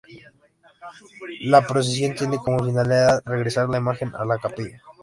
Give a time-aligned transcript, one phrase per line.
[1.41, 4.81] La procesión tiene como finalidad regresar la imagen a la capilla.